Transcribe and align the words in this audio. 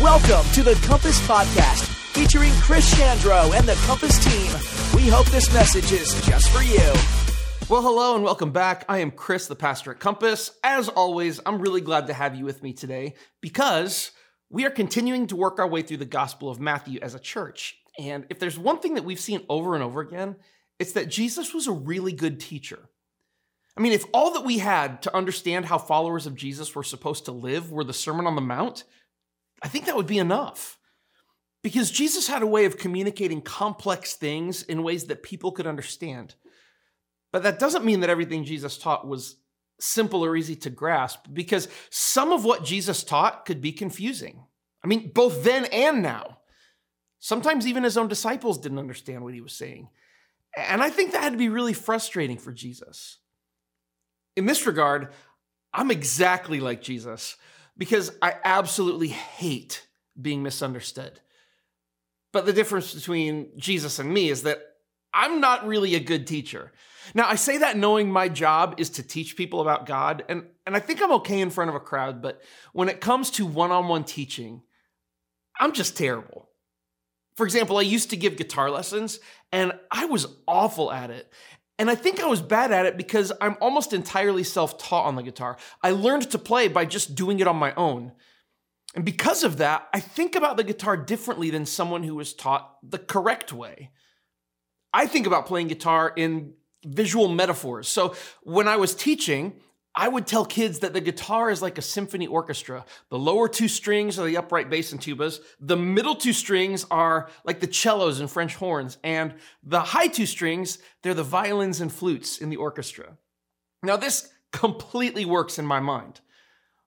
Welcome 0.00 0.50
to 0.52 0.62
the 0.62 0.78
Compass 0.86 1.20
Podcast, 1.26 1.84
featuring 2.14 2.52
Chris 2.54 2.94
Chandro 2.94 3.54
and 3.54 3.68
the 3.68 3.74
Compass 3.86 4.18
team. 4.24 4.50
We 4.96 5.08
hope 5.08 5.26
this 5.26 5.52
message 5.52 5.92
is 5.92 6.14
just 6.26 6.48
for 6.48 6.62
you. 6.62 6.78
Well, 7.68 7.82
hello 7.82 8.14
and 8.14 8.24
welcome 8.24 8.52
back. 8.52 8.86
I 8.88 8.98
am 8.98 9.10
Chris, 9.10 9.48
the 9.48 9.54
pastor 9.54 9.90
at 9.90 10.00
Compass. 10.00 10.52
As 10.64 10.88
always, 10.88 11.40
I'm 11.44 11.60
really 11.60 11.82
glad 11.82 12.06
to 12.06 12.14
have 12.14 12.34
you 12.34 12.46
with 12.46 12.62
me 12.62 12.72
today 12.72 13.16
because 13.42 14.12
we 14.48 14.64
are 14.64 14.70
continuing 14.70 15.26
to 15.26 15.36
work 15.36 15.58
our 15.58 15.68
way 15.68 15.82
through 15.82 15.98
the 15.98 16.06
Gospel 16.06 16.48
of 16.48 16.58
Matthew 16.58 17.00
as 17.02 17.14
a 17.14 17.20
church. 17.20 17.76
And 17.98 18.24
if 18.30 18.38
there's 18.38 18.58
one 18.58 18.78
thing 18.78 18.94
that 18.94 19.04
we've 19.04 19.20
seen 19.20 19.44
over 19.50 19.74
and 19.74 19.84
over 19.84 20.00
again, 20.00 20.36
it's 20.78 20.92
that 20.92 21.10
Jesus 21.10 21.52
was 21.52 21.66
a 21.66 21.72
really 21.72 22.12
good 22.12 22.40
teacher. 22.40 22.78
I 23.76 23.80
mean, 23.80 23.92
if 23.92 24.04
all 24.12 24.32
that 24.34 24.44
we 24.44 24.58
had 24.58 25.02
to 25.02 25.16
understand 25.16 25.64
how 25.64 25.78
followers 25.78 26.26
of 26.26 26.34
Jesus 26.34 26.74
were 26.74 26.82
supposed 26.82 27.24
to 27.26 27.32
live 27.32 27.70
were 27.70 27.84
the 27.84 27.92
Sermon 27.92 28.26
on 28.26 28.34
the 28.34 28.40
Mount, 28.40 28.84
I 29.62 29.68
think 29.68 29.86
that 29.86 29.96
would 29.96 30.06
be 30.06 30.18
enough. 30.18 30.78
Because 31.62 31.90
Jesus 31.90 32.26
had 32.26 32.42
a 32.42 32.46
way 32.46 32.64
of 32.64 32.78
communicating 32.78 33.42
complex 33.42 34.14
things 34.14 34.62
in 34.62 34.82
ways 34.82 35.04
that 35.04 35.22
people 35.22 35.52
could 35.52 35.66
understand. 35.66 36.34
But 37.32 37.42
that 37.42 37.58
doesn't 37.58 37.84
mean 37.84 38.00
that 38.00 38.10
everything 38.10 38.44
Jesus 38.44 38.78
taught 38.78 39.06
was 39.06 39.36
simple 39.78 40.24
or 40.24 40.36
easy 40.36 40.56
to 40.56 40.70
grasp, 40.70 41.26
because 41.32 41.68
some 41.90 42.32
of 42.32 42.44
what 42.44 42.64
Jesus 42.64 43.02
taught 43.02 43.46
could 43.46 43.60
be 43.60 43.72
confusing. 43.72 44.44
I 44.84 44.86
mean, 44.86 45.10
both 45.14 45.44
then 45.44 45.66
and 45.66 46.02
now. 46.02 46.38
Sometimes 47.18 47.66
even 47.66 47.84
his 47.84 47.98
own 47.98 48.08
disciples 48.08 48.58
didn't 48.58 48.78
understand 48.78 49.22
what 49.22 49.34
he 49.34 49.40
was 49.40 49.52
saying. 49.52 49.88
And 50.56 50.82
I 50.82 50.90
think 50.90 51.12
that 51.12 51.22
had 51.22 51.32
to 51.32 51.38
be 51.38 51.50
really 51.50 51.74
frustrating 51.74 52.38
for 52.38 52.52
Jesus. 52.52 53.18
In 54.40 54.46
this 54.46 54.66
regard, 54.66 55.08
I'm 55.70 55.90
exactly 55.90 56.60
like 56.60 56.80
Jesus 56.80 57.36
because 57.76 58.10
I 58.22 58.36
absolutely 58.42 59.08
hate 59.08 59.86
being 60.18 60.42
misunderstood. 60.42 61.20
But 62.32 62.46
the 62.46 62.54
difference 62.54 62.94
between 62.94 63.50
Jesus 63.58 63.98
and 63.98 64.10
me 64.10 64.30
is 64.30 64.44
that 64.44 64.62
I'm 65.12 65.42
not 65.42 65.66
really 65.66 65.94
a 65.94 66.00
good 66.00 66.26
teacher. 66.26 66.72
Now, 67.12 67.28
I 67.28 67.34
say 67.34 67.58
that 67.58 67.76
knowing 67.76 68.10
my 68.10 68.30
job 68.30 68.76
is 68.78 68.88
to 68.90 69.02
teach 69.02 69.36
people 69.36 69.60
about 69.60 69.84
God, 69.84 70.24
and, 70.26 70.46
and 70.66 70.74
I 70.74 70.80
think 70.80 71.02
I'm 71.02 71.12
okay 71.16 71.42
in 71.42 71.50
front 71.50 71.68
of 71.68 71.74
a 71.74 71.80
crowd, 71.80 72.22
but 72.22 72.40
when 72.72 72.88
it 72.88 73.02
comes 73.02 73.30
to 73.32 73.44
one 73.44 73.70
on 73.70 73.88
one 73.88 74.04
teaching, 74.04 74.62
I'm 75.58 75.74
just 75.74 75.98
terrible. 75.98 76.48
For 77.36 77.44
example, 77.44 77.76
I 77.76 77.82
used 77.82 78.08
to 78.08 78.16
give 78.16 78.38
guitar 78.38 78.70
lessons, 78.70 79.20
and 79.52 79.74
I 79.90 80.06
was 80.06 80.26
awful 80.48 80.90
at 80.90 81.10
it. 81.10 81.30
And 81.80 81.90
I 81.90 81.94
think 81.94 82.20
I 82.20 82.26
was 82.26 82.42
bad 82.42 82.72
at 82.72 82.84
it 82.84 82.98
because 82.98 83.32
I'm 83.40 83.56
almost 83.58 83.94
entirely 83.94 84.44
self 84.44 84.76
taught 84.76 85.06
on 85.06 85.16
the 85.16 85.22
guitar. 85.22 85.56
I 85.82 85.92
learned 85.92 86.30
to 86.30 86.38
play 86.38 86.68
by 86.68 86.84
just 86.84 87.14
doing 87.14 87.40
it 87.40 87.46
on 87.46 87.56
my 87.56 87.72
own. 87.74 88.12
And 88.94 89.02
because 89.02 89.44
of 89.44 89.56
that, 89.56 89.88
I 89.94 89.98
think 89.98 90.36
about 90.36 90.58
the 90.58 90.62
guitar 90.62 90.94
differently 90.94 91.48
than 91.48 91.64
someone 91.64 92.02
who 92.02 92.16
was 92.16 92.34
taught 92.34 92.76
the 92.82 92.98
correct 92.98 93.54
way. 93.54 93.92
I 94.92 95.06
think 95.06 95.26
about 95.26 95.46
playing 95.46 95.68
guitar 95.68 96.12
in 96.14 96.52
visual 96.84 97.28
metaphors. 97.28 97.88
So 97.88 98.14
when 98.42 98.68
I 98.68 98.76
was 98.76 98.94
teaching, 98.94 99.54
I 100.00 100.08
would 100.08 100.26
tell 100.26 100.46
kids 100.46 100.78
that 100.78 100.94
the 100.94 101.02
guitar 101.02 101.50
is 101.50 101.60
like 101.60 101.76
a 101.76 101.82
symphony 101.82 102.26
orchestra. 102.26 102.86
The 103.10 103.18
lower 103.18 103.48
two 103.48 103.68
strings 103.68 104.18
are 104.18 104.24
the 104.24 104.38
upright 104.38 104.70
bass 104.70 104.92
and 104.92 105.00
tubas. 105.00 105.40
The 105.60 105.76
middle 105.76 106.14
two 106.14 106.32
strings 106.32 106.86
are 106.90 107.28
like 107.44 107.60
the 107.60 107.70
cellos 107.70 108.18
and 108.18 108.30
French 108.30 108.54
horns. 108.54 108.96
And 109.04 109.34
the 109.62 109.80
high 109.80 110.06
two 110.06 110.24
strings, 110.24 110.78
they're 111.02 111.12
the 111.12 111.22
violins 111.22 111.82
and 111.82 111.92
flutes 111.92 112.38
in 112.38 112.48
the 112.48 112.56
orchestra. 112.56 113.18
Now, 113.82 113.98
this 113.98 114.32
completely 114.52 115.26
works 115.26 115.58
in 115.58 115.66
my 115.66 115.80
mind. 115.80 116.22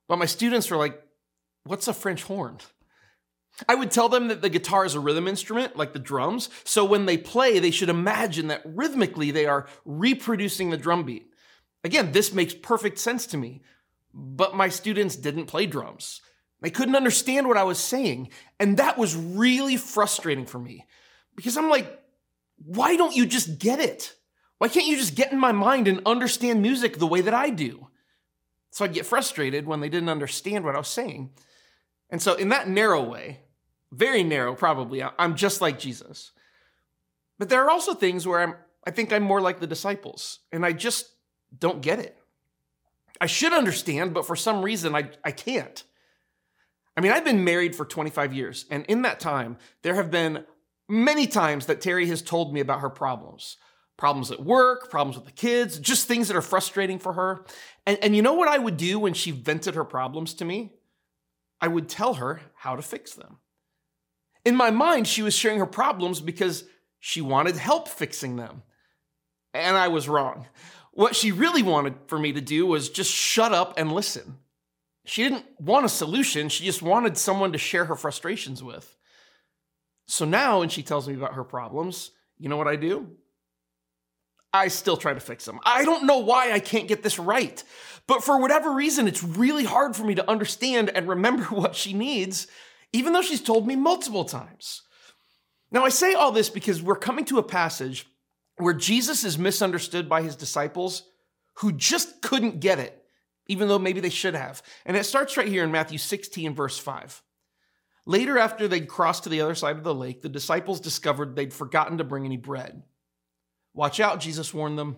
But 0.07 0.17
my 0.17 0.25
students 0.25 0.71
were 0.71 0.77
like, 0.77 0.99
what's 1.65 1.87
a 1.87 1.93
French 1.93 2.23
horn? 2.23 2.57
I 3.69 3.75
would 3.75 3.91
tell 3.91 4.09
them 4.09 4.29
that 4.29 4.41
the 4.41 4.49
guitar 4.49 4.85
is 4.85 4.95
a 4.95 4.99
rhythm 4.99 5.27
instrument, 5.27 5.77
like 5.77 5.93
the 5.93 5.99
drums. 5.99 6.49
So 6.63 6.83
when 6.83 7.05
they 7.05 7.17
play, 7.17 7.59
they 7.59 7.69
should 7.69 7.89
imagine 7.89 8.47
that 8.47 8.63
rhythmically 8.65 9.29
they 9.29 9.45
are 9.45 9.67
reproducing 9.85 10.71
the 10.71 10.77
drum 10.77 11.03
beat. 11.03 11.27
Again, 11.83 12.11
this 12.11 12.33
makes 12.33 12.53
perfect 12.53 12.99
sense 12.99 13.25
to 13.27 13.37
me. 13.37 13.61
But 14.13 14.55
my 14.55 14.69
students 14.69 15.15
didn't 15.15 15.47
play 15.47 15.65
drums. 15.65 16.21
They 16.61 16.69
couldn't 16.69 16.95
understand 16.95 17.47
what 17.47 17.57
I 17.57 17.63
was 17.63 17.79
saying. 17.79 18.29
And 18.59 18.77
that 18.77 18.97
was 18.97 19.15
really 19.15 19.75
frustrating 19.75 20.45
for 20.45 20.59
me 20.59 20.85
because 21.35 21.57
I'm 21.57 21.69
like, 21.69 21.99
why 22.57 22.95
don't 22.95 23.15
you 23.15 23.25
just 23.25 23.59
get 23.59 23.79
it? 23.79 24.15
Why 24.59 24.69
can't 24.69 24.87
you 24.87 24.95
just 24.95 25.15
get 25.15 25.31
in 25.31 25.39
my 25.39 25.51
mind 25.51 25.87
and 25.87 26.01
understand 26.05 26.61
music 26.61 26.97
the 26.97 27.07
way 27.07 27.21
that 27.21 27.33
I 27.33 27.49
do? 27.49 27.87
So 28.71 28.85
I'd 28.85 28.93
get 28.93 29.05
frustrated 29.05 29.67
when 29.67 29.81
they 29.81 29.89
didn't 29.89 30.09
understand 30.09 30.63
what 30.63 30.75
I 30.75 30.79
was 30.79 30.87
saying. 30.87 31.31
And 32.09 32.21
so, 32.21 32.35
in 32.35 32.49
that 32.49 32.69
narrow 32.69 33.03
way, 33.03 33.41
very 33.91 34.23
narrow 34.23 34.55
probably, 34.55 35.03
I'm 35.03 35.35
just 35.35 35.61
like 35.61 35.79
Jesus. 35.79 36.31
But 37.39 37.49
there 37.49 37.63
are 37.63 37.69
also 37.69 37.93
things 37.93 38.27
where 38.27 38.39
I'm, 38.39 38.55
I 38.85 38.91
think 38.91 39.11
I'm 39.11 39.23
more 39.23 39.41
like 39.41 39.59
the 39.59 39.67
disciples, 39.67 40.39
and 40.51 40.65
I 40.65 40.71
just 40.71 41.12
don't 41.57 41.81
get 41.81 41.99
it. 41.99 42.17
I 43.21 43.25
should 43.25 43.53
understand, 43.53 44.13
but 44.13 44.25
for 44.25 44.35
some 44.35 44.61
reason, 44.61 44.95
I, 44.95 45.09
I 45.23 45.31
can't. 45.31 45.83
I 46.95 47.01
mean, 47.01 47.11
I've 47.11 47.25
been 47.25 47.43
married 47.43 47.75
for 47.75 47.85
25 47.85 48.33
years, 48.33 48.65
and 48.69 48.85
in 48.85 49.03
that 49.03 49.19
time, 49.19 49.57
there 49.81 49.95
have 49.95 50.11
been 50.11 50.45
many 50.89 51.25
times 51.27 51.65
that 51.65 51.81
Terry 51.81 52.07
has 52.07 52.21
told 52.21 52.53
me 52.53 52.59
about 52.59 52.81
her 52.81 52.89
problems 52.89 53.57
problems 53.95 54.31
at 54.31 54.43
work, 54.43 54.89
problems 54.89 55.15
with 55.15 55.25
the 55.25 55.31
kids, 55.31 55.79
just 55.79 56.07
things 56.07 56.27
that 56.27 56.35
are 56.35 56.41
frustrating 56.41 56.97
for 56.99 57.13
her. 57.13 57.45
And, 57.85 57.97
and 58.01 58.15
you 58.15 58.21
know 58.21 58.33
what 58.33 58.47
I 58.47 58.57
would 58.57 58.75
do 58.75 58.99
when 58.99 59.13
she 59.13 59.31
vented 59.31 59.75
her 59.75 59.85
problems 59.85 60.33
to 60.35 60.45
me? 60.45 60.73
I 61.61 61.67
would 61.67 61.87
tell 61.87 62.15
her 62.15 62.41
how 62.55 62.75
to 62.75 62.81
fix 62.81 63.13
them. 63.13 63.37
In 64.43 64.55
my 64.55 64.71
mind, 64.71 65.07
she 65.07 65.21
was 65.21 65.33
sharing 65.33 65.59
her 65.59 65.65
problems 65.65 66.19
because 66.19 66.65
she 66.99 67.21
wanted 67.21 67.55
help 67.55 67.87
fixing 67.87 68.35
them. 68.35 68.63
And 69.53 69.77
I 69.77 69.87
was 69.87 70.09
wrong. 70.09 70.47
What 70.95 71.15
she 71.15 71.31
really 71.31 71.63
wanted 71.63 71.95
for 72.05 72.19
me 72.19 72.33
to 72.33 72.41
do 72.41 72.67
was 72.67 72.89
just 72.89 73.11
shut 73.11 73.51
up 73.51 73.73
and 73.77 73.91
listen. 73.91 74.37
She 75.05 75.23
didn't 75.23 75.45
want 75.59 75.85
a 75.85 75.89
solution, 75.89 76.49
she 76.49 76.63
just 76.63 76.81
wanted 76.81 77.17
someone 77.17 77.51
to 77.51 77.57
share 77.57 77.85
her 77.85 77.95
frustrations 77.95 78.63
with. 78.63 78.95
So 80.07 80.23
now, 80.23 80.59
when 80.59 80.69
she 80.69 80.83
tells 80.83 81.07
me 81.07 81.15
about 81.15 81.33
her 81.33 81.43
problems, 81.43 82.11
you 82.37 82.47
know 82.47 82.57
what 82.57 82.67
I 82.67 82.75
do? 82.75 83.07
I 84.53 84.67
still 84.67 84.97
try 84.97 85.13
to 85.13 85.19
fix 85.19 85.45
them. 85.45 85.59
I 85.63 85.83
don't 85.83 86.05
know 86.05 86.19
why 86.19 86.51
I 86.51 86.59
can't 86.59 86.87
get 86.87 87.01
this 87.01 87.17
right. 87.17 87.63
But 88.05 88.23
for 88.23 88.39
whatever 88.39 88.71
reason, 88.71 89.07
it's 89.07 89.23
really 89.23 89.63
hard 89.63 89.95
for 89.95 90.03
me 90.03 90.13
to 90.15 90.29
understand 90.29 90.89
and 90.89 91.07
remember 91.07 91.43
what 91.49 91.75
she 91.75 91.93
needs, 91.93 92.47
even 92.91 93.13
though 93.13 93.21
she's 93.23 93.41
told 93.41 93.65
me 93.65 93.75
multiple 93.75 94.25
times. 94.25 94.83
Now, 95.71 95.85
I 95.85 95.89
say 95.89 96.13
all 96.13 96.31
this 96.31 96.51
because 96.51 96.83
we're 96.83 96.95
coming 96.95 97.25
to 97.25 97.39
a 97.39 97.43
passage 97.43 98.05
where 98.57 98.73
Jesus 98.73 99.23
is 99.23 99.37
misunderstood 99.37 100.07
by 100.07 100.21
his 100.21 100.35
disciples 100.35 101.03
who 101.55 101.71
just 101.71 102.21
couldn't 102.21 102.59
get 102.59 102.79
it, 102.79 103.03
even 103.47 103.67
though 103.67 103.79
maybe 103.79 103.99
they 103.99 104.09
should 104.09 104.35
have. 104.35 104.61
And 104.85 104.97
it 104.97 105.05
starts 105.05 105.37
right 105.37 105.47
here 105.47 105.63
in 105.63 105.71
Matthew 105.71 105.97
16, 105.97 106.53
verse 106.53 106.77
5. 106.77 107.21
Later, 108.05 108.37
after 108.37 108.67
they'd 108.67 108.87
crossed 108.87 109.23
to 109.23 109.29
the 109.29 109.41
other 109.41 109.55
side 109.55 109.77
of 109.77 109.83
the 109.83 109.95
lake, 109.95 110.21
the 110.21 110.29
disciples 110.29 110.79
discovered 110.79 111.35
they'd 111.35 111.53
forgotten 111.53 111.97
to 111.99 112.03
bring 112.03 112.25
any 112.25 112.37
bread. 112.37 112.83
Watch 113.73 113.99
out, 113.99 114.19
Jesus 114.19 114.53
warned 114.53 114.77
them. 114.77 114.97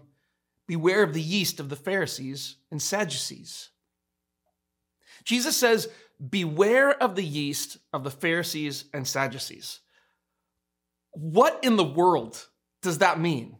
Beware 0.68 1.04
of 1.04 1.14
the 1.14 1.22
yeast 1.22 1.60
of 1.60 1.70
the 1.70 1.76
Pharisees 1.76 2.56
and 2.72 2.82
Sadducees. 2.82 3.70
Jesus 5.24 5.56
says, 5.56 5.88
Beware 6.30 6.92
of 6.92 7.16
the 7.16 7.24
yeast 7.24 7.78
of 7.94 8.04
the 8.04 8.12
Pharisees 8.12 8.86
and 8.94 9.08
Sadducees. 9.08 9.82
What 11.12 11.60
in 11.64 11.76
the 11.76 11.84
world 11.84 12.48
does 12.86 13.00
that 13.00 13.20
mean? 13.20 13.58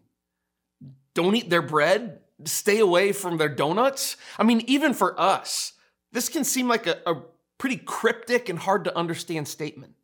Don't 1.14 1.36
eat 1.36 1.50
their 1.50 1.62
bread? 1.62 2.22
Stay 2.46 2.80
away 2.80 3.12
from 3.12 3.38
their 3.38 3.50
donuts? 3.50 4.16
I 4.40 4.44
mean, 4.44 4.64
even 4.68 4.94
for 4.94 5.20
us, 5.20 5.74
this 6.12 6.30
can 6.30 6.46
seem 6.46 6.70
like 6.70 6.88
a, 6.88 6.98
a 7.06 7.22
pretty 7.58 7.78
cryptic 7.78 8.48
and 8.48 8.58
hard 8.58 8.86
to 8.86 8.98
understand 8.98 9.48
statement. 9.48 9.96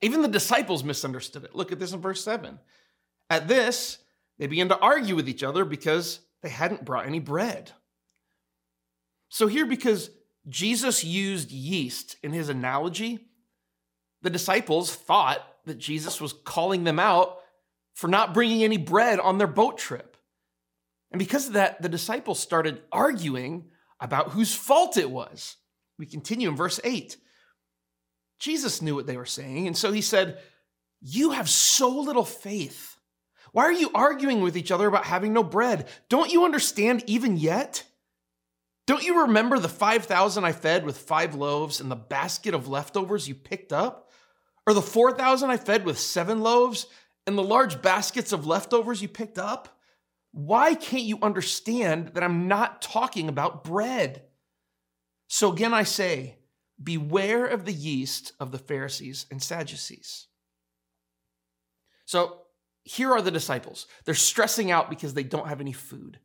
Even 0.00 0.22
the 0.22 0.28
disciples 0.28 0.84
misunderstood 0.84 1.44
it. 1.44 1.54
Look 1.54 1.72
at 1.72 1.78
this 1.78 1.92
in 1.92 2.00
verse 2.00 2.22
7. 2.22 2.58
At 3.30 3.48
this, 3.48 3.98
they 4.38 4.46
began 4.46 4.68
to 4.68 4.78
argue 4.78 5.14
with 5.16 5.28
each 5.28 5.42
other 5.42 5.64
because 5.64 6.20
they 6.42 6.48
hadn't 6.48 6.84
brought 6.84 7.06
any 7.06 7.20
bread. 7.20 7.72
So, 9.28 9.46
here, 9.46 9.66
because 9.66 10.10
Jesus 10.48 11.04
used 11.04 11.50
yeast 11.50 12.16
in 12.22 12.32
his 12.32 12.48
analogy, 12.48 13.18
the 14.22 14.30
disciples 14.30 14.94
thought 14.94 15.40
that 15.64 15.78
Jesus 15.78 16.20
was 16.20 16.32
calling 16.32 16.84
them 16.84 16.98
out 16.98 17.38
for 17.94 18.08
not 18.08 18.34
bringing 18.34 18.62
any 18.62 18.76
bread 18.76 19.20
on 19.20 19.38
their 19.38 19.46
boat 19.46 19.78
trip. 19.78 20.16
And 21.10 21.18
because 21.18 21.46
of 21.46 21.52
that, 21.54 21.80
the 21.80 21.88
disciples 21.88 22.40
started 22.40 22.82
arguing 22.90 23.66
about 24.00 24.30
whose 24.30 24.54
fault 24.54 24.96
it 24.96 25.10
was. 25.10 25.56
We 25.98 26.06
continue 26.06 26.48
in 26.48 26.56
verse 26.56 26.80
8. 26.82 27.16
Jesus 28.40 28.82
knew 28.82 28.94
what 28.94 29.06
they 29.06 29.16
were 29.16 29.24
saying, 29.24 29.68
and 29.68 29.76
so 29.76 29.92
he 29.92 30.00
said, 30.02 30.38
You 31.00 31.30
have 31.30 31.48
so 31.48 31.88
little 31.88 32.24
faith. 32.24 32.98
Why 33.52 33.62
are 33.64 33.72
you 33.72 33.90
arguing 33.94 34.42
with 34.42 34.56
each 34.56 34.72
other 34.72 34.88
about 34.88 35.04
having 35.04 35.32
no 35.32 35.44
bread? 35.44 35.86
Don't 36.08 36.32
you 36.32 36.44
understand 36.44 37.04
even 37.06 37.36
yet? 37.36 37.84
Don't 38.86 39.04
you 39.04 39.22
remember 39.22 39.58
the 39.58 39.68
5,000 39.68 40.44
I 40.44 40.52
fed 40.52 40.84
with 40.84 40.98
five 40.98 41.36
loaves 41.36 41.80
and 41.80 41.90
the 41.90 41.96
basket 41.96 42.52
of 42.52 42.68
leftovers 42.68 43.28
you 43.28 43.36
picked 43.36 43.72
up? 43.72 44.10
Or 44.66 44.74
the 44.74 44.82
4,000 44.82 45.50
I 45.50 45.56
fed 45.56 45.84
with 45.84 45.98
seven 45.98 46.40
loaves 46.40 46.86
and 47.26 47.36
the 47.38 47.42
large 47.42 47.82
baskets 47.82 48.32
of 48.32 48.46
leftovers 48.46 49.02
you 49.02 49.08
picked 49.08 49.38
up? 49.38 49.80
Why 50.32 50.74
can't 50.74 51.04
you 51.04 51.18
understand 51.22 52.08
that 52.14 52.22
I'm 52.22 52.48
not 52.48 52.82
talking 52.82 53.28
about 53.28 53.64
bread? 53.64 54.22
So 55.28 55.52
again, 55.52 55.72
I 55.72 55.84
say, 55.84 56.38
beware 56.82 57.46
of 57.46 57.64
the 57.64 57.72
yeast 57.72 58.32
of 58.40 58.50
the 58.50 58.58
Pharisees 58.58 59.26
and 59.30 59.42
Sadducees. 59.42 60.26
So 62.04 62.42
here 62.82 63.12
are 63.12 63.22
the 63.22 63.30
disciples. 63.30 63.86
They're 64.04 64.14
stressing 64.14 64.70
out 64.70 64.90
because 64.90 65.14
they 65.14 65.22
don't 65.22 65.48
have 65.48 65.60
any 65.60 65.72
food. 65.72 66.18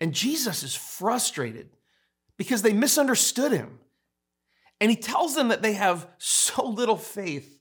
And 0.00 0.14
Jesus 0.14 0.62
is 0.62 0.74
frustrated 0.74 1.68
because 2.38 2.62
they 2.62 2.72
misunderstood 2.72 3.52
him. 3.52 3.80
And 4.80 4.90
he 4.90 4.96
tells 4.96 5.34
them 5.34 5.48
that 5.48 5.60
they 5.60 5.74
have 5.74 6.08
so 6.16 6.66
little 6.66 6.96
faith, 6.96 7.59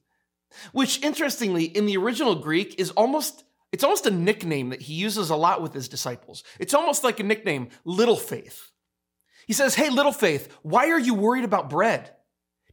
which 0.72 1.02
interestingly 1.04 1.66
in 1.66 1.86
the 1.86 1.98
original 1.98 2.36
Greek 2.36 2.80
is 2.80 2.92
almost 2.92 3.44
it's 3.72 3.84
almost 3.84 4.08
a 4.08 4.12
nickname 4.12 4.70
that 4.70 4.82
he 4.82 4.96
uses 4.96 5.30
a 5.30 5.36
lot 5.36 5.62
with 5.62 5.74
his 5.74 5.88
disciples. 5.88 6.44
It's 6.60 6.74
almost 6.74 7.04
like 7.04 7.20
a 7.20 7.24
nickname, 7.24 7.70
little 7.86 8.16
faith. 8.16 8.72
He 9.46 9.54
says, 9.54 9.76
"Hey 9.76 9.90
little 9.90 10.12
faith, 10.12 10.52
why 10.64 10.90
are 10.90 11.00
you 11.00 11.14
worried 11.14 11.44
about 11.44 11.70
bread? 11.70 12.16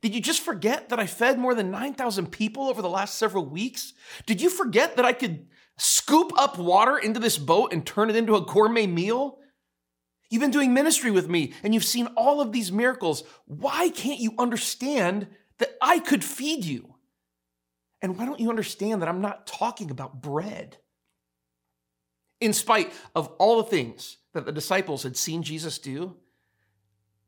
Did 0.03 0.15
you 0.15 0.21
just 0.21 0.43
forget 0.43 0.89
that 0.91 1.01
I 1.01 1.07
fed 1.07 1.39
more 1.39 1.55
than 1.55 1.71
9,000 1.71 2.31
people 2.31 2.69
over 2.69 2.83
the 2.83 2.89
last 2.89 3.17
several 3.19 3.47
weeks? 3.47 3.95
Did 4.27 4.41
you 4.41 4.51
forget 4.51 4.97
that 4.97 5.05
I 5.05 5.13
could 5.13 5.47
scoop 5.79 6.33
up 6.39 6.59
water 6.59 6.97
into 6.99 7.21
this 7.21 7.39
boat 7.39 7.73
and 7.73 7.85
turn 7.85 8.11
it 8.11 8.17
into 8.17 8.37
a 8.37 8.45
gourmet 8.45 8.87
meal? 8.87 9.39
You've 10.31 10.43
been 10.43 10.51
doing 10.51 10.75
ministry 10.75 11.11
with 11.11 11.29
me 11.29 11.55
and 11.63 11.73
you've 11.73 11.85
seen 11.85 12.09
all 12.17 12.41
of 12.41 12.53
these 12.53 12.73
miracles. 12.73 13.23
Why 13.47 13.89
can't 13.91 14.21
you 14.21 14.35
understand 14.39 15.29
that 15.59 15.77
I 15.81 15.99
could 15.99 16.25
feed 16.25 16.65
you? 16.65 16.96
And 18.07 18.17
why 18.17 18.25
don't 18.25 18.39
you 18.39 18.51
understand 18.51 19.03
that 19.03 19.09
I'm 19.09 19.21
not 19.21 19.49
talking 19.49 19.91
about 19.91 20.23
bread? 20.23 20.77
In 22.41 22.53
spite 22.53 22.93
of 23.17 23.27
all 23.41 23.57
the 23.57 23.69
things 23.69 24.19
that 24.33 24.47
the 24.47 24.53
disciples 24.53 25.03
had 25.03 25.17
seen 25.17 25.43
Jesus 25.43 25.81
do, 25.81 26.15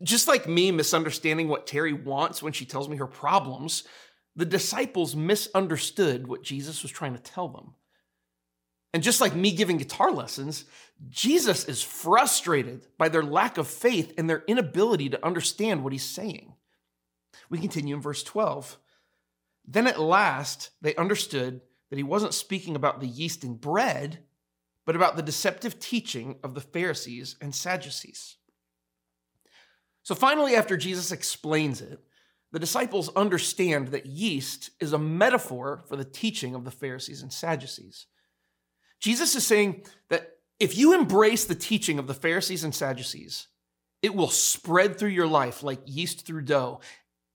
just 0.04 0.28
like 0.28 0.46
me 0.46 0.70
misunderstanding 0.70 1.48
what 1.48 1.66
Terry 1.66 1.92
wants 1.92 2.44
when 2.44 2.52
she 2.52 2.64
tells 2.64 2.88
me 2.88 2.96
her 2.98 3.08
problems, 3.08 3.82
the 4.36 4.44
disciples 4.44 5.16
misunderstood 5.16 6.28
what 6.28 6.44
Jesus 6.44 6.84
was 6.84 6.92
trying 6.92 7.14
to 7.14 7.20
tell 7.20 7.48
them. 7.48 7.74
And 8.94 9.02
just 9.02 9.20
like 9.20 9.34
me 9.34 9.50
giving 9.50 9.78
guitar 9.78 10.12
lessons, 10.12 10.64
Jesus 11.08 11.64
is 11.64 11.82
frustrated 11.82 12.86
by 12.98 13.08
their 13.08 13.24
lack 13.24 13.58
of 13.58 13.66
faith 13.66 14.14
and 14.16 14.30
their 14.30 14.44
inability 14.46 15.08
to 15.08 15.26
understand 15.26 15.82
what 15.82 15.92
he's 15.92 16.04
saying. 16.04 16.54
We 17.50 17.58
continue 17.58 17.96
in 17.96 18.00
verse 18.00 18.22
12. 18.22 18.78
Then 19.70 19.86
at 19.86 20.00
last 20.00 20.70
they 20.80 20.96
understood 20.96 21.60
that 21.90 21.96
he 21.96 22.02
wasn't 22.02 22.34
speaking 22.34 22.74
about 22.74 23.00
the 23.00 23.06
yeast 23.06 23.44
in 23.44 23.54
bread, 23.54 24.20
but 24.86 24.96
about 24.96 25.16
the 25.16 25.22
deceptive 25.22 25.78
teaching 25.78 26.36
of 26.42 26.54
the 26.54 26.60
Pharisees 26.62 27.36
and 27.42 27.54
Sadducees. 27.54 28.36
So 30.02 30.14
finally, 30.14 30.56
after 30.56 30.78
Jesus 30.78 31.12
explains 31.12 31.82
it, 31.82 32.00
the 32.50 32.58
disciples 32.58 33.10
understand 33.14 33.88
that 33.88 34.06
yeast 34.06 34.70
is 34.80 34.94
a 34.94 34.98
metaphor 34.98 35.84
for 35.86 35.96
the 35.96 36.04
teaching 36.04 36.54
of 36.54 36.64
the 36.64 36.70
Pharisees 36.70 37.20
and 37.20 37.30
Sadducees. 37.30 38.06
Jesus 39.00 39.34
is 39.34 39.46
saying 39.46 39.84
that 40.08 40.38
if 40.58 40.78
you 40.78 40.94
embrace 40.94 41.44
the 41.44 41.54
teaching 41.54 41.98
of 41.98 42.06
the 42.06 42.14
Pharisees 42.14 42.64
and 42.64 42.74
Sadducees, 42.74 43.48
it 44.00 44.14
will 44.14 44.30
spread 44.30 44.98
through 44.98 45.10
your 45.10 45.26
life 45.26 45.62
like 45.62 45.80
yeast 45.84 46.26
through 46.26 46.42
dough. 46.42 46.80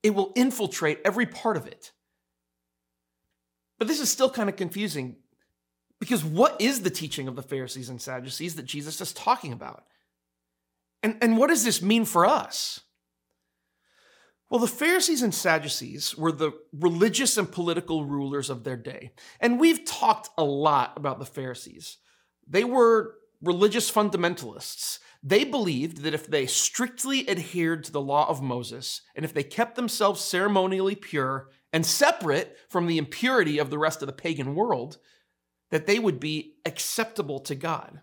It 0.02 0.16
will 0.16 0.32
infiltrate 0.34 0.98
every 1.04 1.26
part 1.26 1.56
of 1.56 1.68
it. 1.68 1.92
But 3.78 3.88
this 3.88 4.00
is 4.00 4.10
still 4.10 4.30
kind 4.30 4.48
of 4.48 4.56
confusing 4.56 5.16
because 6.00 6.24
what 6.24 6.60
is 6.60 6.82
the 6.82 6.90
teaching 6.90 7.28
of 7.28 7.36
the 7.36 7.42
Pharisees 7.42 7.88
and 7.88 8.00
Sadducees 8.00 8.56
that 8.56 8.66
Jesus 8.66 9.00
is 9.00 9.12
talking 9.12 9.52
about? 9.52 9.84
And, 11.02 11.16
and 11.20 11.36
what 11.36 11.48
does 11.48 11.64
this 11.64 11.82
mean 11.82 12.04
for 12.04 12.26
us? 12.26 12.80
Well, 14.50 14.60
the 14.60 14.66
Pharisees 14.66 15.22
and 15.22 15.34
Sadducees 15.34 16.16
were 16.16 16.32
the 16.32 16.52
religious 16.72 17.36
and 17.36 17.50
political 17.50 18.04
rulers 18.04 18.50
of 18.50 18.64
their 18.64 18.76
day. 18.76 19.12
And 19.40 19.58
we've 19.58 19.84
talked 19.84 20.28
a 20.38 20.44
lot 20.44 20.92
about 20.96 21.18
the 21.18 21.26
Pharisees. 21.26 21.98
They 22.46 22.64
were 22.64 23.14
religious 23.42 23.90
fundamentalists. 23.90 24.98
They 25.22 25.44
believed 25.44 26.02
that 26.02 26.14
if 26.14 26.26
they 26.26 26.46
strictly 26.46 27.28
adhered 27.28 27.84
to 27.84 27.92
the 27.92 28.00
law 28.00 28.28
of 28.28 28.42
Moses 28.42 29.00
and 29.14 29.24
if 29.24 29.32
they 29.32 29.42
kept 29.42 29.74
themselves 29.74 30.20
ceremonially 30.20 30.94
pure 30.94 31.48
and 31.74 31.84
separate 31.84 32.56
from 32.68 32.86
the 32.86 32.98
impurity 32.98 33.58
of 33.58 33.68
the 33.68 33.78
rest 33.80 34.00
of 34.00 34.06
the 34.06 34.12
pagan 34.12 34.54
world, 34.54 34.96
that 35.72 35.88
they 35.88 35.98
would 35.98 36.20
be 36.20 36.54
acceptable 36.64 37.40
to 37.40 37.56
God. 37.56 38.00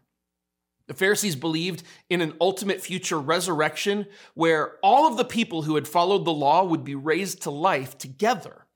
The 0.87 0.93
Pharisees 0.93 1.37
believed 1.37 1.83
in 2.09 2.19
an 2.19 2.33
ultimate 2.41 2.81
future 2.81 3.17
resurrection 3.17 4.07
where 4.33 4.73
all 4.83 5.07
of 5.07 5.15
the 5.15 5.23
people 5.23 5.61
who 5.61 5.75
had 5.75 5.87
followed 5.87 6.25
the 6.25 6.33
law 6.33 6.65
would 6.65 6.83
be 6.83 6.95
raised 6.95 7.43
to 7.43 7.49
life 7.49 7.97
together. 7.97 8.67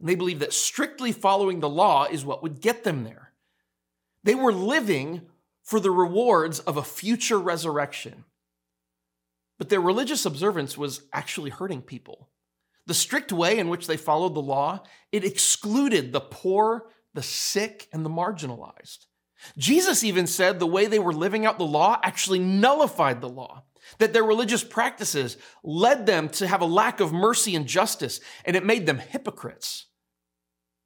And 0.00 0.08
they 0.08 0.14
believed 0.14 0.40
that 0.40 0.54
strictly 0.54 1.12
following 1.12 1.60
the 1.60 1.68
law 1.68 2.06
is 2.06 2.24
what 2.24 2.42
would 2.42 2.62
get 2.62 2.82
them 2.82 3.04
there. 3.04 3.34
They 4.22 4.34
were 4.34 4.54
living 4.54 5.26
for 5.62 5.80
the 5.80 5.90
rewards 5.90 6.60
of 6.60 6.78
a 6.78 6.82
future 6.82 7.38
resurrection. 7.38 8.24
But 9.58 9.68
their 9.68 9.82
religious 9.82 10.24
observance 10.24 10.78
was 10.78 11.02
actually 11.12 11.50
hurting 11.50 11.82
people. 11.82 12.30
The 12.86 12.94
strict 12.94 13.32
way 13.32 13.58
in 13.58 13.68
which 13.68 13.86
they 13.86 13.96
followed 13.96 14.34
the 14.34 14.42
law, 14.42 14.82
it 15.10 15.24
excluded 15.24 16.12
the 16.12 16.20
poor, 16.20 16.86
the 17.14 17.22
sick, 17.22 17.88
and 17.92 18.04
the 18.04 18.10
marginalized. 18.10 19.06
Jesus 19.58 20.04
even 20.04 20.26
said 20.26 20.58
the 20.58 20.66
way 20.66 20.86
they 20.86 20.98
were 20.98 21.12
living 21.12 21.46
out 21.46 21.58
the 21.58 21.64
law 21.64 21.98
actually 22.02 22.38
nullified 22.38 23.20
the 23.20 23.28
law, 23.28 23.64
that 23.98 24.12
their 24.12 24.24
religious 24.24 24.64
practices 24.64 25.36
led 25.62 26.06
them 26.06 26.28
to 26.30 26.46
have 26.46 26.60
a 26.60 26.66
lack 26.66 27.00
of 27.00 27.12
mercy 27.12 27.54
and 27.54 27.66
justice, 27.66 28.20
and 28.44 28.56
it 28.56 28.64
made 28.64 28.86
them 28.86 28.98
hypocrites. 28.98 29.86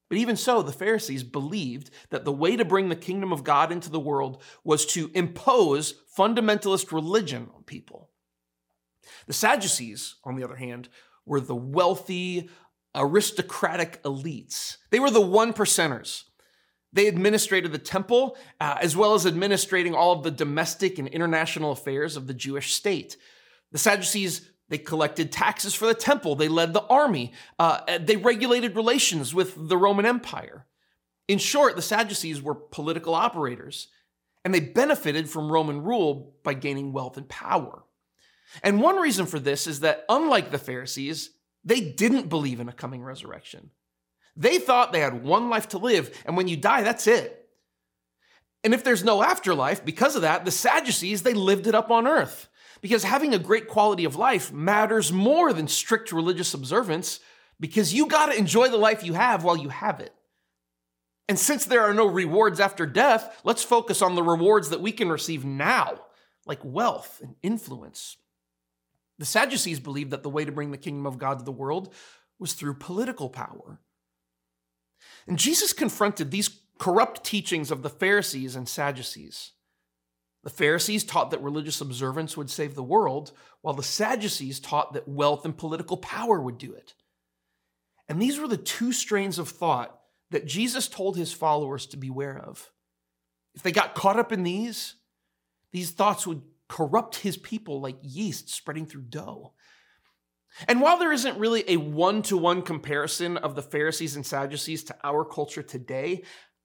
But 0.09 0.19
even 0.19 0.37
so, 0.37 0.62
the 0.62 0.73
Pharisees 0.73 1.23
believed 1.23 1.91
that 2.11 2.25
the 2.25 2.33
way 2.33 2.56
to 2.56 2.65
bring 2.65 2.89
the 2.89 2.97
kingdom 2.97 3.33
of 3.33 3.45
God 3.45 3.71
into 3.71 3.91
the 3.91 4.00
world 4.00 4.43
was 4.65 4.87
to 4.87 5.11
impose 5.15 6.03
fundamentalist 6.17 6.93
religion 6.93 7.50
on 7.55 7.62
people. 7.65 8.11
The 9.27 9.35
Sadducees, 9.35 10.17
on 10.25 10.37
the 10.37 10.45
other 10.45 10.56
hand, 10.56 10.89
were 11.28 11.40
the 11.40 11.54
wealthy, 11.54 12.49
aristocratic 12.94 14.02
elites. 14.02 14.78
They 14.90 15.00
were 15.00 15.11
the 15.11 15.20
one 15.20 15.52
percenters 15.52 16.25
they 16.92 17.06
administrated 17.06 17.73
the 17.73 17.78
temple, 17.78 18.37
uh, 18.61 18.76
as 18.80 18.97
well 18.97 19.14
as 19.14 19.26
administrating 19.26 19.94
all 19.94 20.12
of 20.12 20.23
the 20.23 20.30
domestic 20.30 20.99
and 20.99 21.08
international 21.08 21.73
affairs 21.73 22.16
of 22.16 22.26
the 22.26 22.35
Jewish 22.35 22.75
state. 22.75 23.16
The 23.73 23.78
Sadducees, 23.78 24.49
they 24.68 24.78
collected 24.78 25.30
taxes 25.30 25.75
for 25.75 25.87
the 25.87 25.94
temple, 25.94 26.35
they 26.35 26.49
led 26.49 26.73
the 26.73 26.85
army, 26.85 27.32
uh, 27.58 27.99
they 27.99 28.16
regulated 28.16 28.76
relations 28.76 29.35
with 29.35 29.68
the 29.68 29.76
Roman 29.76 30.06
Empire. 30.06 30.66
In 31.26 31.38
short, 31.38 31.76
the 31.76 31.82
Sadducees 31.82 32.40
were 32.40 32.54
political 32.54 33.14
operators, 33.14 33.88
and 34.44 34.54
they 34.54 34.61
benefited 34.61 35.28
from 35.28 35.52
Roman 35.52 35.82
rule 35.82 36.35
by 36.42 36.54
gaining 36.54 36.92
wealth 36.92 37.18
and 37.18 37.28
power. 37.28 37.85
And 38.62 38.81
one 38.81 38.97
reason 38.97 39.26
for 39.26 39.38
this 39.38 39.67
is 39.67 39.81
that, 39.81 40.05
unlike 40.09 40.50
the 40.50 40.59
Pharisees, 40.59 41.31
they 41.64 41.81
didn't 41.81 42.28
believe 42.28 42.61
in 42.61 42.69
a 42.69 42.73
coming 42.73 43.02
resurrection. 43.02 43.71
They 44.37 44.59
thought 44.59 44.93
they 44.93 45.00
had 45.00 45.25
one 45.25 45.49
life 45.49 45.69
to 45.71 45.78
live, 45.78 46.17
and 46.25 46.37
when 46.37 46.49
you 46.49 46.57
die, 46.57 46.83
that's 46.83 47.07
it. 47.07 47.49
And 48.64 48.75
if 48.75 48.85
there's 48.85 49.05
no 49.05 49.23
afterlife, 49.23 49.85
because 49.85 50.17
of 50.17 50.23
that, 50.23 50.45
the 50.45 50.50
Sadducees, 50.50 51.23
they 51.23 51.35
lived 51.35 51.67
it 51.67 51.75
up 51.75 51.90
on 51.90 52.07
earth. 52.07 52.49
Because 52.81 53.02
having 53.02 53.35
a 53.35 53.38
great 53.38 53.69
quality 53.69 54.05
of 54.05 54.17
life 54.17 54.52
matters 54.52 55.12
more 55.12 55.52
than 55.52 55.67
strict 55.67 56.12
religious 56.12 56.55
observance, 56.55 57.21
because 57.59 57.93
you 57.93 58.07
got 58.07 58.26
to 58.26 58.38
enjoy 58.38 58.69
the 58.69 58.76
life 58.76 59.02
you 59.02 59.14
have 59.14 59.43
while 59.43 59.57
you 59.57 59.69
have 59.69 60.00
it. 60.00 60.14
And 61.28 61.38
since 61.38 61.64
there 61.64 61.83
are 61.83 61.95
no 61.95 62.07
rewards 62.07 62.61
after 62.61 62.87
death, 62.87 63.40
let's 63.45 63.64
focus 63.64 64.00
on 64.00 64.14
the 64.14 64.23
rewards 64.23 64.71
that 64.71 64.81
we 64.81 64.93
can 64.93 65.09
receive 65.09 65.45
now, 65.45 66.00
like 66.47 66.61
wealth 66.64 67.21
and 67.23 67.35
influence. 67.43 68.17
The 69.18 69.25
Sadducees 69.25 69.80
believed 69.80 70.10
that 70.10 70.22
the 70.22 70.30
way 70.30 70.44
to 70.44 70.52
bring 70.52 70.70
the 70.70 70.78
kingdom 70.78 71.06
of 71.06 71.18
God 71.18 71.38
to 71.38 71.44
the 71.44 71.52
world 71.52 71.92
was 72.38 72.52
through 72.52 72.75
political 72.75 73.28
power. 73.28 73.80
And 75.26 75.38
Jesus 75.38 75.72
confronted 75.72 76.30
these 76.30 76.60
corrupt 76.78 77.25
teachings 77.25 77.70
of 77.70 77.82
the 77.82 77.90
Pharisees 77.90 78.54
and 78.54 78.68
Sadducees. 78.68 79.52
The 80.44 80.50
Pharisees 80.50 81.04
taught 81.04 81.32
that 81.32 81.42
religious 81.42 81.80
observance 81.80 82.37
would 82.37 82.48
save 82.48 82.75
the 82.75 82.82
world, 82.82 83.32
while 83.60 83.75
the 83.75 83.82
Sadducees 83.82 84.60
taught 84.60 84.92
that 84.92 85.08
wealth 85.08 85.44
and 85.44 85.56
political 85.56 85.96
power 85.96 86.40
would 86.40 86.58
do 86.58 86.72
it. 86.72 86.94
And 88.08 88.22
these 88.22 88.38
were 88.38 88.48
the 88.48 88.56
two 88.56 88.92
strains 88.92 89.38
of 89.38 89.48
thought 89.48 90.00
that 90.30 90.46
Jesus 90.46 90.88
told 90.88 91.16
his 91.16 91.32
followers 91.32 91.87
to 91.87 91.96
beware 91.96 92.38
of. 92.38 92.70
If 93.54 93.62
they 93.62 93.72
got 93.72 93.94
caught 93.94 94.18
up 94.18 94.32
in 94.32 94.44
these, 94.44 94.94
these 95.72 95.90
thoughts 95.90 96.26
would 96.26 96.42
corrupt 96.68 97.16
his 97.16 97.37
people 97.37 97.80
like 97.80 97.96
yeast 98.02 98.50
spreading 98.50 98.87
through 98.87 99.02
dough. 99.02 99.52
And 100.66 100.80
while 100.80 100.98
there 100.98 101.12
isn't 101.12 101.38
really 101.38 101.64
a 101.68 101.76
one 101.76 102.22
to 102.22 102.37
one 102.37 102.62
comparison 102.62 103.37
of 103.37 103.54
the 103.54 103.62
Pharisees 103.62 104.16
and 104.16 104.25
Sadducees 104.25 104.84
to 104.84 104.96
our 105.04 105.25
culture 105.25 105.62
today, 105.62 106.22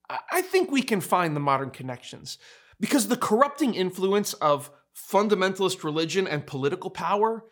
I 0.09 0.41
think 0.41 0.71
we 0.71 0.81
can 0.81 1.01
find 1.01 1.35
the 1.35 1.41
modern 1.41 1.69
connections. 1.69 2.37
Because 2.79 3.07
the 3.07 3.17
corrupting 3.17 3.75
influence 3.75 4.33
of 4.33 4.71
fundamentalist 4.95 5.83
religion 5.83 6.27
and 6.27 6.45
political 6.45 6.89
power, 6.89 7.45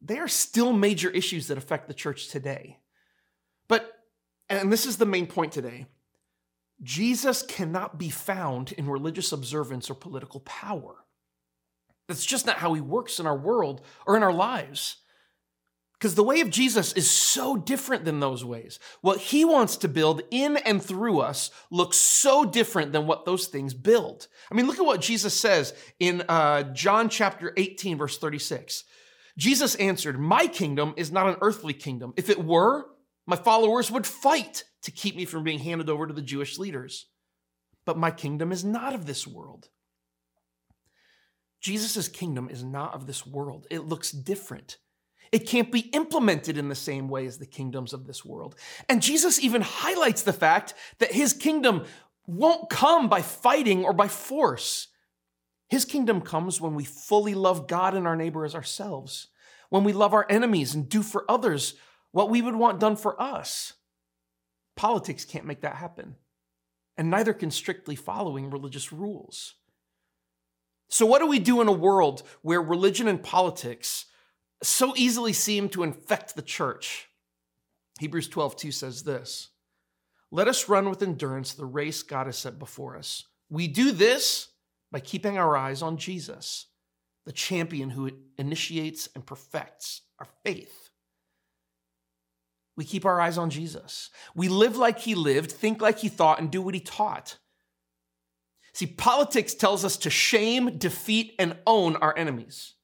they 0.00 0.18
are 0.18 0.28
still 0.28 0.72
major 0.72 1.10
issues 1.10 1.46
that 1.48 1.58
affect 1.58 1.88
the 1.88 1.94
church 1.94 2.28
today. 2.28 2.78
But, 3.68 3.92
and 4.48 4.72
this 4.72 4.86
is 4.86 4.96
the 4.96 5.06
main 5.06 5.26
point 5.26 5.52
today, 5.52 5.86
Jesus 6.82 7.42
cannot 7.42 7.98
be 7.98 8.08
found 8.08 8.72
in 8.72 8.88
religious 8.88 9.32
observance 9.32 9.90
or 9.90 9.94
political 9.94 10.40
power. 10.40 11.04
That's 12.08 12.26
just 12.26 12.46
not 12.46 12.56
how 12.56 12.72
he 12.72 12.80
works 12.80 13.20
in 13.20 13.26
our 13.26 13.36
world 13.36 13.82
or 14.06 14.16
in 14.16 14.22
our 14.22 14.32
lives. 14.32 14.96
Because 15.98 16.14
the 16.14 16.24
way 16.24 16.40
of 16.40 16.50
Jesus 16.50 16.92
is 16.92 17.10
so 17.10 17.56
different 17.56 18.04
than 18.04 18.20
those 18.20 18.44
ways. 18.44 18.78
What 19.00 19.18
he 19.18 19.44
wants 19.44 19.76
to 19.78 19.88
build 19.88 20.22
in 20.30 20.56
and 20.56 20.80
through 20.80 21.18
us 21.18 21.50
looks 21.70 21.96
so 21.96 22.44
different 22.44 22.92
than 22.92 23.08
what 23.08 23.24
those 23.24 23.48
things 23.48 23.74
build. 23.74 24.28
I 24.50 24.54
mean, 24.54 24.66
look 24.66 24.78
at 24.78 24.86
what 24.86 25.00
Jesus 25.00 25.34
says 25.34 25.74
in 25.98 26.22
uh, 26.28 26.72
John 26.72 27.08
chapter 27.08 27.52
18, 27.56 27.98
verse 27.98 28.16
36. 28.16 28.84
Jesus 29.36 29.74
answered, 29.74 30.20
My 30.20 30.46
kingdom 30.46 30.94
is 30.96 31.10
not 31.10 31.28
an 31.28 31.36
earthly 31.40 31.72
kingdom. 31.72 32.14
If 32.16 32.30
it 32.30 32.44
were, 32.44 32.86
my 33.26 33.36
followers 33.36 33.90
would 33.90 34.06
fight 34.06 34.64
to 34.82 34.92
keep 34.92 35.16
me 35.16 35.24
from 35.24 35.42
being 35.42 35.58
handed 35.58 35.90
over 35.90 36.06
to 36.06 36.14
the 36.14 36.22
Jewish 36.22 36.58
leaders. 36.58 37.06
But 37.84 37.98
my 37.98 38.12
kingdom 38.12 38.52
is 38.52 38.64
not 38.64 38.94
of 38.94 39.06
this 39.06 39.26
world. 39.26 39.68
Jesus' 41.60 42.08
kingdom 42.08 42.48
is 42.48 42.62
not 42.62 42.94
of 42.94 43.06
this 43.06 43.26
world, 43.26 43.66
it 43.70 43.86
looks 43.86 44.10
different. 44.10 44.78
It 45.30 45.46
can't 45.46 45.70
be 45.70 45.80
implemented 45.80 46.56
in 46.56 46.68
the 46.68 46.74
same 46.74 47.08
way 47.08 47.26
as 47.26 47.38
the 47.38 47.46
kingdoms 47.46 47.92
of 47.92 48.06
this 48.06 48.24
world. 48.24 48.54
And 48.88 49.02
Jesus 49.02 49.38
even 49.38 49.60
highlights 49.60 50.22
the 50.22 50.32
fact 50.32 50.72
that 51.00 51.12
his 51.12 51.34
kingdom 51.34 51.84
won't 52.26 52.70
come 52.70 53.08
by 53.08 53.20
fighting 53.20 53.84
or 53.84 53.92
by 53.92 54.08
force. 54.08 54.88
His 55.68 55.84
kingdom 55.84 56.22
comes 56.22 56.60
when 56.60 56.74
we 56.74 56.84
fully 56.84 57.34
love 57.34 57.68
God 57.68 57.94
and 57.94 58.06
our 58.06 58.16
neighbor 58.16 58.44
as 58.44 58.54
ourselves, 58.54 59.28
when 59.68 59.84
we 59.84 59.92
love 59.92 60.14
our 60.14 60.26
enemies 60.30 60.74
and 60.74 60.88
do 60.88 61.02
for 61.02 61.30
others 61.30 61.74
what 62.10 62.30
we 62.30 62.40
would 62.40 62.56
want 62.56 62.80
done 62.80 62.96
for 62.96 63.20
us. 63.20 63.74
Politics 64.76 65.24
can't 65.24 65.44
make 65.44 65.60
that 65.60 65.76
happen, 65.76 66.16
and 66.96 67.10
neither 67.10 67.34
can 67.34 67.50
strictly 67.50 67.96
following 67.96 68.48
religious 68.48 68.92
rules. 68.92 69.56
So, 70.98 71.06
what 71.06 71.20
do 71.20 71.28
we 71.28 71.38
do 71.38 71.60
in 71.60 71.68
a 71.68 71.72
world 71.72 72.24
where 72.42 72.60
religion 72.60 73.06
and 73.06 73.22
politics 73.22 74.06
so 74.64 74.94
easily 74.96 75.32
seem 75.32 75.68
to 75.68 75.84
infect 75.84 76.34
the 76.34 76.42
church. 76.42 77.08
Hebrews 78.00 78.26
12, 78.26 78.56
2 78.56 78.72
says 78.72 79.04
this 79.04 79.50
Let 80.32 80.48
us 80.48 80.68
run 80.68 80.90
with 80.90 81.00
endurance 81.00 81.54
the 81.54 81.66
race 81.66 82.02
God 82.02 82.26
has 82.26 82.36
set 82.36 82.58
before 82.58 82.96
us. 82.96 83.22
We 83.48 83.68
do 83.68 83.92
this 83.92 84.48
by 84.90 84.98
keeping 84.98 85.38
our 85.38 85.56
eyes 85.56 85.82
on 85.82 85.98
Jesus, 85.98 86.66
the 87.24 87.32
champion 87.32 87.90
who 87.90 88.10
initiates 88.36 89.08
and 89.14 89.24
perfects 89.24 90.02
our 90.18 90.26
faith. 90.44 90.90
We 92.76 92.84
keep 92.84 93.04
our 93.04 93.20
eyes 93.20 93.38
on 93.38 93.50
Jesus. 93.50 94.10
We 94.34 94.48
live 94.48 94.76
like 94.76 94.98
he 94.98 95.14
lived, 95.14 95.52
think 95.52 95.80
like 95.80 96.00
he 96.00 96.08
thought, 96.08 96.40
and 96.40 96.50
do 96.50 96.60
what 96.60 96.74
he 96.74 96.80
taught. 96.80 97.38
See, 98.72 98.86
politics 98.86 99.54
tells 99.54 99.84
us 99.84 99.96
to 99.98 100.10
shame, 100.10 100.78
defeat, 100.78 101.34
and 101.38 101.56
own 101.66 101.96
our 101.96 102.16
enemies. 102.16 102.74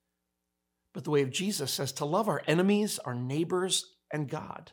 But 0.92 1.04
the 1.04 1.10
way 1.10 1.22
of 1.22 1.30
Jesus 1.30 1.72
says 1.72 1.92
to 1.92 2.04
love 2.04 2.28
our 2.28 2.42
enemies, 2.46 2.98
our 3.00 3.14
neighbors, 3.14 3.94
and 4.12 4.28
God. 4.28 4.72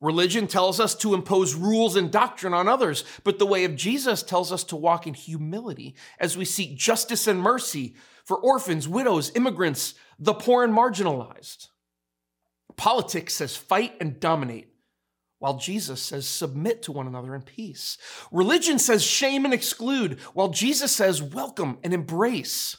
Religion 0.00 0.46
tells 0.46 0.80
us 0.80 0.94
to 0.96 1.14
impose 1.14 1.54
rules 1.54 1.96
and 1.96 2.12
doctrine 2.12 2.52
on 2.52 2.68
others, 2.68 3.04
but 3.22 3.38
the 3.38 3.46
way 3.46 3.64
of 3.64 3.74
Jesus 3.76 4.22
tells 4.22 4.52
us 4.52 4.64
to 4.64 4.76
walk 4.76 5.06
in 5.06 5.14
humility 5.14 5.94
as 6.18 6.36
we 6.36 6.44
seek 6.44 6.76
justice 6.76 7.26
and 7.26 7.40
mercy 7.40 7.94
for 8.24 8.36
orphans, 8.36 8.86
widows, 8.86 9.32
immigrants, 9.34 9.94
the 10.18 10.34
poor 10.34 10.62
and 10.62 10.74
marginalized. 10.74 11.68
Politics 12.76 13.34
says 13.34 13.56
fight 13.56 13.94
and 14.00 14.20
dominate, 14.20 14.73
while 15.44 15.58
Jesus 15.58 16.00
says 16.00 16.26
submit 16.26 16.84
to 16.84 16.92
one 16.92 17.06
another 17.06 17.34
in 17.34 17.42
peace. 17.42 17.98
Religion 18.32 18.78
says 18.78 19.04
shame 19.04 19.44
and 19.44 19.52
exclude, 19.52 20.18
while 20.32 20.48
Jesus 20.48 20.90
says 20.90 21.22
welcome 21.22 21.76
and 21.84 21.92
embrace. 21.92 22.78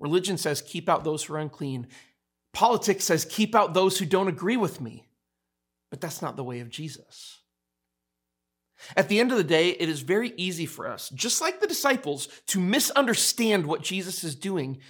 Religion 0.00 0.36
says, 0.36 0.60
keep 0.60 0.88
out 0.88 1.04
those 1.04 1.22
who 1.22 1.34
are 1.34 1.38
unclean. 1.38 1.86
Politics 2.52 3.04
says, 3.04 3.24
keep 3.24 3.54
out 3.54 3.72
those 3.72 3.96
who 3.96 4.04
don't 4.04 4.26
agree 4.26 4.56
with 4.56 4.80
me. 4.80 5.06
But 5.92 6.00
that's 6.00 6.20
not 6.20 6.34
the 6.34 6.42
way 6.42 6.58
of 6.58 6.70
Jesus. 6.70 7.42
At 8.96 9.08
the 9.08 9.20
end 9.20 9.30
of 9.30 9.38
the 9.38 9.44
day, 9.44 9.68
it 9.68 9.88
is 9.88 10.00
very 10.00 10.32
easy 10.36 10.66
for 10.66 10.88
us, 10.88 11.08
just 11.10 11.40
like 11.40 11.60
the 11.60 11.68
disciples, 11.68 12.26
to 12.48 12.58
misunderstand 12.58 13.64
what 13.64 13.80
Jesus 13.80 14.24
is 14.24 14.34
doing 14.34 14.80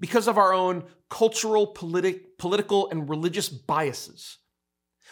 because 0.00 0.26
of 0.26 0.38
our 0.38 0.52
own 0.52 0.82
cultural, 1.08 1.72
politi- 1.72 2.22
political, 2.36 2.90
and 2.90 3.08
religious 3.08 3.48
biases. 3.48 4.38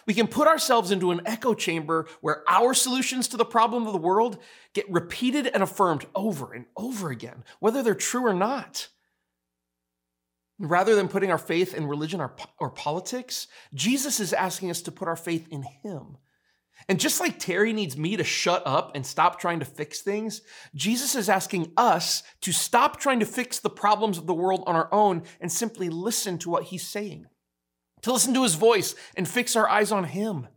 We 0.05 0.13
can 0.13 0.27
put 0.27 0.47
ourselves 0.47 0.91
into 0.91 1.11
an 1.11 1.21
echo 1.25 1.53
chamber 1.53 2.07
where 2.21 2.43
our 2.47 2.73
solutions 2.73 3.27
to 3.29 3.37
the 3.37 3.45
problem 3.45 3.85
of 3.85 3.93
the 3.93 3.99
world 3.99 4.39
get 4.73 4.89
repeated 4.89 5.47
and 5.47 5.61
affirmed 5.61 6.05
over 6.15 6.53
and 6.53 6.65
over 6.77 7.09
again, 7.09 7.43
whether 7.59 7.83
they're 7.83 7.95
true 7.95 8.25
or 8.25 8.33
not. 8.33 8.87
Rather 10.57 10.95
than 10.95 11.07
putting 11.07 11.31
our 11.31 11.37
faith 11.37 11.73
in 11.73 11.87
religion 11.87 12.19
or, 12.19 12.35
or 12.59 12.69
politics, 12.69 13.47
Jesus 13.73 14.19
is 14.19 14.33
asking 14.33 14.69
us 14.69 14.81
to 14.81 14.91
put 14.91 15.07
our 15.07 15.15
faith 15.15 15.47
in 15.51 15.63
Him. 15.63 16.17
And 16.87 16.99
just 16.99 17.19
like 17.19 17.39
Terry 17.39 17.71
needs 17.73 17.97
me 17.97 18.17
to 18.17 18.23
shut 18.23 18.63
up 18.65 18.95
and 18.95 19.05
stop 19.05 19.39
trying 19.39 19.59
to 19.59 19.65
fix 19.65 20.01
things, 20.01 20.41
Jesus 20.73 21.15
is 21.15 21.29
asking 21.29 21.71
us 21.77 22.23
to 22.41 22.51
stop 22.51 22.99
trying 22.99 23.19
to 23.19 23.25
fix 23.25 23.59
the 23.59 23.69
problems 23.69 24.17
of 24.17 24.27
the 24.27 24.33
world 24.33 24.63
on 24.65 24.75
our 24.75 24.89
own 24.91 25.23
and 25.39 25.51
simply 25.51 25.89
listen 25.89 26.37
to 26.39 26.49
what 26.49 26.63
He's 26.63 26.87
saying, 26.87 27.27
to 28.01 28.13
listen 28.13 28.33
to 28.33 28.43
His 28.43 28.55
voice 28.55 28.95
and 29.15 29.27
fix 29.27 29.55
our 29.55 29.67
eyes 29.69 29.91
on 29.91 30.05
Him. 30.05 30.47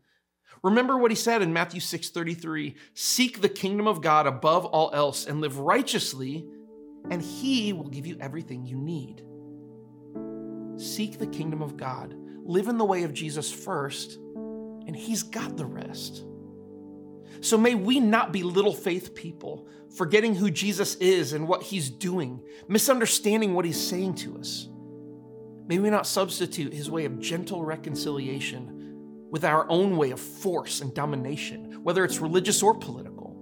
Remember 0.62 0.96
what 0.96 1.10
he 1.10 1.16
said 1.16 1.42
in 1.42 1.52
Matthew 1.52 1.80
6:33, 1.80 2.76
"Seek 2.94 3.40
the 3.40 3.48
kingdom 3.48 3.88
of 3.88 4.00
God 4.00 4.28
above 4.28 4.64
all 4.64 4.90
else 4.92 5.26
and 5.26 5.40
live 5.40 5.58
righteously, 5.58 6.46
and 7.10 7.20
he 7.20 7.72
will 7.72 7.88
give 7.88 8.06
you 8.06 8.16
everything 8.20 8.64
you 8.64 8.76
need." 8.76 9.24
Seek 10.76 11.18
the 11.18 11.26
kingdom 11.26 11.62
of 11.62 11.76
God. 11.76 12.14
Live 12.44 12.68
in 12.68 12.78
the 12.78 12.84
way 12.84 13.02
of 13.02 13.12
Jesus 13.12 13.50
first, 13.50 14.18
and 14.86 14.96
He's 14.96 15.22
got 15.22 15.56
the 15.56 15.66
rest. 15.66 16.24
So 17.40 17.56
may 17.56 17.74
we 17.74 17.98
not 18.00 18.32
be 18.32 18.42
little 18.42 18.72
faith 18.72 19.14
people, 19.14 19.66
forgetting 19.96 20.34
who 20.34 20.50
Jesus 20.50 20.94
is 20.96 21.32
and 21.32 21.48
what 21.48 21.62
He's 21.62 21.90
doing, 21.90 22.40
misunderstanding 22.68 23.54
what 23.54 23.64
He's 23.64 23.80
saying 23.80 24.14
to 24.16 24.38
us. 24.38 24.68
May 25.66 25.78
we 25.78 25.90
not 25.90 26.06
substitute 26.06 26.72
His 26.72 26.90
way 26.90 27.04
of 27.04 27.20
gentle 27.20 27.64
reconciliation 27.64 29.28
with 29.30 29.44
our 29.44 29.68
own 29.70 29.96
way 29.96 30.10
of 30.10 30.20
force 30.20 30.80
and 30.80 30.94
domination, 30.94 31.82
whether 31.82 32.04
it's 32.04 32.18
religious 32.18 32.62
or 32.62 32.74
political. 32.74 33.36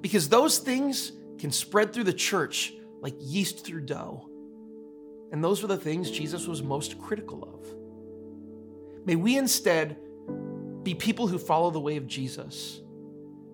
Because 0.00 0.28
those 0.28 0.58
things 0.58 1.12
can 1.38 1.50
spread 1.50 1.92
through 1.92 2.04
the 2.04 2.12
church 2.12 2.72
like 3.00 3.14
yeast 3.18 3.64
through 3.64 3.82
dough. 3.82 4.28
And 5.32 5.44
those 5.44 5.60
were 5.60 5.68
the 5.68 5.76
things 5.76 6.10
Jesus 6.10 6.46
was 6.46 6.62
most 6.62 6.98
critical 6.98 7.44
of. 7.44 9.06
May 9.06 9.16
we 9.16 9.36
instead 9.36 9.98
be 10.82 10.94
people 10.94 11.26
who 11.26 11.38
follow 11.38 11.70
the 11.70 11.80
way 11.80 11.96
of 11.96 12.06
Jesus, 12.06 12.80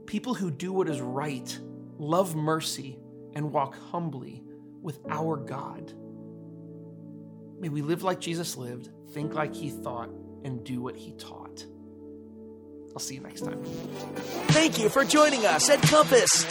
people 0.06 0.34
who 0.34 0.50
do 0.50 0.72
what 0.72 0.88
is 0.88 1.00
right, 1.00 1.58
love 1.98 2.36
mercy, 2.36 2.98
and 3.34 3.52
walk 3.52 3.76
humbly 3.90 4.42
with 4.80 5.00
our 5.08 5.36
God. 5.36 5.92
May 7.62 7.68
we 7.68 7.80
live 7.80 8.02
like 8.02 8.18
Jesus 8.18 8.56
lived, 8.56 8.90
think 9.12 9.34
like 9.34 9.54
he 9.54 9.70
thought, 9.70 10.08
and 10.42 10.64
do 10.64 10.82
what 10.82 10.96
he 10.96 11.12
taught. 11.12 11.64
I'll 12.92 12.98
see 12.98 13.14
you 13.14 13.20
next 13.20 13.42
time. 13.42 13.62
Thank 14.48 14.80
you 14.80 14.88
for 14.88 15.04
joining 15.04 15.46
us 15.46 15.70
at 15.70 15.80
Compass. 15.82 16.44